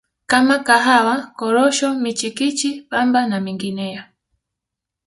[0.27, 4.03] kama Kahawa Korosho michikichi Pamba na mengineyo